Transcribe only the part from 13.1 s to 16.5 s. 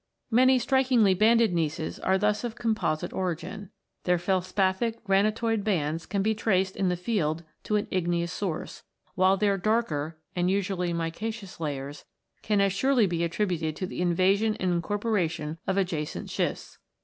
attributed to the invasion and incorporation of adjacent